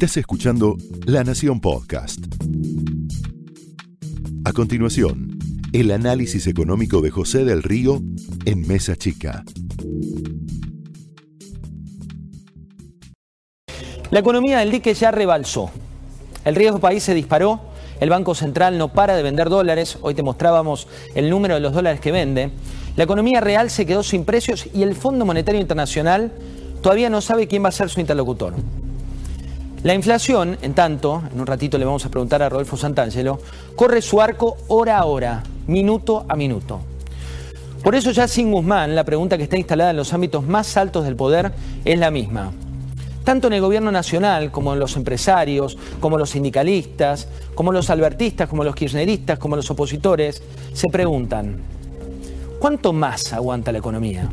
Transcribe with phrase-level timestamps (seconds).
[0.00, 0.76] Estás escuchando
[1.06, 2.20] La Nación Podcast.
[4.44, 5.36] A continuación,
[5.72, 8.00] el análisis económico de José del Río
[8.44, 9.42] en Mesa Chica.
[14.12, 15.68] La economía del dique ya rebalsó.
[16.44, 17.60] El riesgo país se disparó.
[17.98, 19.98] El Banco Central no para de vender dólares.
[20.02, 20.86] Hoy te mostrábamos
[21.16, 22.52] el número de los dólares que vende.
[22.94, 26.30] La economía real se quedó sin precios y el Fondo Monetario Internacional
[26.82, 28.54] todavía no sabe quién va a ser su interlocutor.
[29.84, 33.40] La inflación, en tanto, en un ratito le vamos a preguntar a Rodolfo Santangelo,
[33.76, 36.80] corre su arco hora a hora, minuto a minuto.
[37.84, 41.04] Por eso ya sin Guzmán, la pregunta que está instalada en los ámbitos más altos
[41.04, 41.52] del poder
[41.84, 42.50] es la misma.
[43.22, 48.48] Tanto en el gobierno nacional como en los empresarios, como los sindicalistas, como los albertistas,
[48.48, 51.56] como los kirchneristas, como los opositores, se preguntan,
[52.58, 54.28] ¿cuánto más aguanta la economía?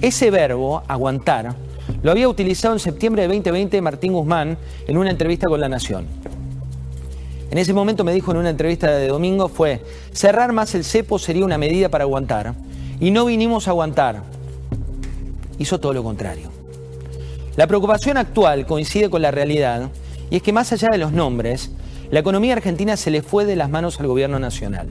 [0.00, 1.54] Ese verbo, aguantar,
[2.04, 6.06] lo había utilizado en septiembre de 2020 Martín Guzmán en una entrevista con La Nación.
[7.50, 9.80] En ese momento me dijo en una entrevista de domingo fue,
[10.12, 12.54] cerrar más el cepo sería una medida para aguantar.
[13.00, 14.22] Y no vinimos a aguantar.
[15.58, 16.50] Hizo todo lo contrario.
[17.56, 19.88] La preocupación actual coincide con la realidad
[20.30, 21.70] y es que más allá de los nombres,
[22.10, 24.88] la economía argentina se le fue de las manos al gobierno nacional.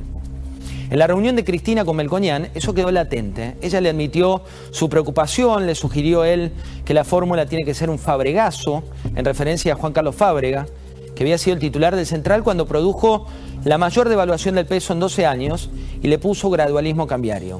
[0.94, 3.56] En la reunión de Cristina con Melcoñán, eso quedó latente.
[3.64, 6.52] Ella le admitió su preocupación, le sugirió él
[6.86, 8.84] que la fórmula tiene que ser un fabregazo,
[9.16, 10.68] en referencia a Juan Carlos Fábrega,
[11.16, 13.26] que había sido el titular del Central cuando produjo
[13.64, 15.72] la mayor devaluación del peso en 12 años
[16.04, 17.60] y le puso gradualismo cambiario.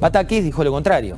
[0.00, 1.16] Batakis dijo lo contrario.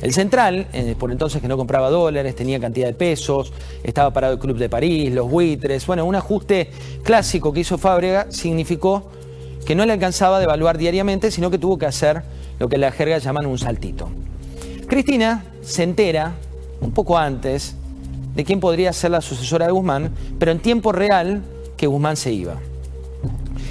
[0.00, 4.32] El Central, eh, por entonces que no compraba dólares, tenía cantidad de pesos, estaba parado
[4.32, 6.70] el Club de París, los buitres, bueno, un ajuste
[7.02, 9.10] clásico que hizo Fábrega significó
[9.64, 12.22] que no le alcanzaba de evaluar diariamente, sino que tuvo que hacer
[12.58, 14.08] lo que la jerga llaman un saltito.
[14.86, 16.34] Cristina se entera
[16.80, 17.74] un poco antes
[18.34, 21.42] de quién podría ser la sucesora de Guzmán, pero en tiempo real
[21.76, 22.56] que Guzmán se iba.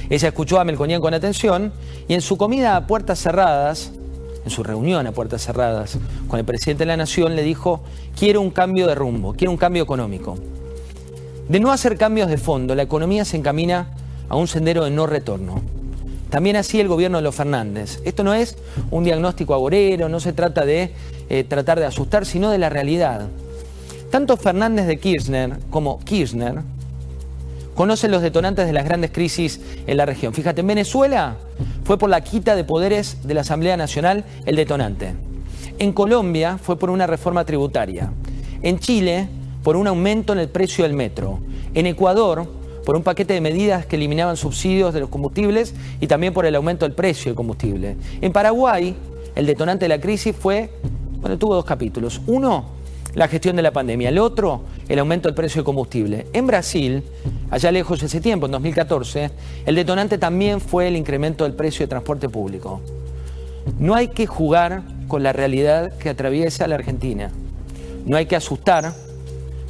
[0.10, 1.72] Ella escuchó a Melconian con atención
[2.08, 3.92] y en su comida a puertas cerradas,
[4.44, 7.82] en su reunión a puertas cerradas con el presidente de la Nación, le dijo,
[8.18, 10.38] quiero un cambio de rumbo, quiero un cambio económico.
[11.48, 13.88] De no hacer cambios de fondo, la economía se encamina
[14.30, 15.62] a un sendero de no retorno.
[16.34, 18.02] También así el gobierno de los Fernández.
[18.06, 18.58] Esto no es
[18.90, 20.90] un diagnóstico agorero, no se trata de
[21.30, 23.28] eh, tratar de asustar, sino de la realidad.
[24.10, 26.64] Tanto Fernández de Kirchner como Kirchner
[27.76, 30.34] conocen los detonantes de las grandes crisis en la región.
[30.34, 31.36] Fíjate, en Venezuela
[31.84, 35.14] fue por la quita de poderes de la Asamblea Nacional el detonante.
[35.78, 38.12] En Colombia fue por una reforma tributaria.
[38.64, 39.28] En Chile
[39.62, 41.42] por un aumento en el precio del metro.
[41.76, 42.48] En Ecuador
[42.86, 46.56] por un paquete de medidas que eliminaban subsidios de los combustibles y también por el
[46.56, 47.96] aumento del precio del combustible.
[48.22, 48.96] En Paraguay,
[49.36, 50.70] el detonante de la crisis fue,
[51.22, 52.22] bueno, tuvo dos capítulos.
[52.28, 52.66] Uno,
[53.16, 54.10] la gestión de la pandemia.
[54.10, 56.28] El otro, el aumento del precio del combustible.
[56.34, 57.04] En Brasil,
[57.52, 59.32] allá lejos de ese tiempo, en 2014,
[59.66, 62.82] el detonante también fue el incremento del precio de transporte público.
[63.80, 67.32] No hay que jugar con la realidad que atraviesa la Argentina.
[68.06, 68.94] No hay que asustar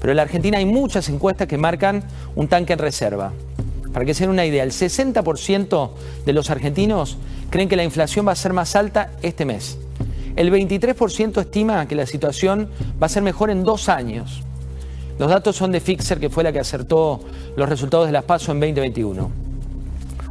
[0.03, 2.03] pero en la Argentina hay muchas encuestas que marcan
[2.35, 3.31] un tanque en reserva.
[3.93, 5.91] Para que se den una idea, el 60%
[6.25, 7.17] de los argentinos
[7.49, 9.77] creen que la inflación va a ser más alta este mes.
[10.35, 12.69] El 23% estima que la situación
[13.01, 14.41] va a ser mejor en dos años.
[15.19, 17.21] Los datos son de Fixer, que fue la que acertó
[17.55, 19.31] los resultados de las PASO en 2021.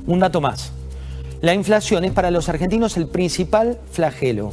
[0.06, 0.70] Un dato más.
[1.40, 4.52] La inflación es para los argentinos el principal flagelo.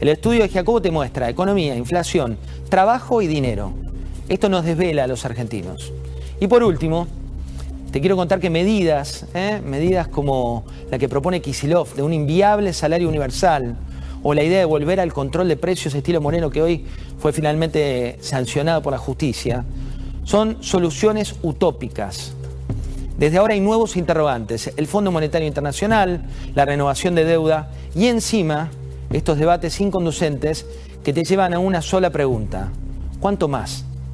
[0.00, 2.36] El estudio de Jacobo te muestra economía, inflación,
[2.68, 3.85] trabajo y dinero.
[4.28, 5.92] Esto nos desvela a los argentinos.
[6.40, 7.06] Y por último,
[7.92, 9.60] te quiero contar que medidas, ¿eh?
[9.64, 13.76] medidas como la que propone Kisilov de un inviable salario universal
[14.24, 16.84] o la idea de volver al control de precios estilo Moreno que hoy
[17.18, 19.64] fue finalmente sancionado por la justicia,
[20.24, 22.32] son soluciones utópicas.
[23.16, 28.70] Desde ahora hay nuevos interrogantes, el Fondo Monetario Internacional, la renovación de deuda y encima
[29.12, 30.66] estos debates inconducentes
[31.04, 32.72] que te llevan a una sola pregunta.
[33.20, 33.84] ¿Cuánto más